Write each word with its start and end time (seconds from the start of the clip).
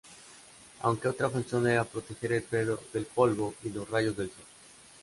Aunque 0.81 1.09
otra 1.09 1.29
función 1.29 1.67
era 1.67 1.83
proteger 1.83 2.31
el 2.33 2.41
pelo 2.41 2.79
del 2.91 3.05
polvo 3.05 3.53
y 3.63 3.69
los 3.69 3.87
rayos 3.87 4.17
del 4.17 4.31
sol. 4.31 4.45